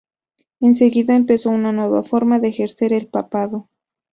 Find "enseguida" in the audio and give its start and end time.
0.61-1.13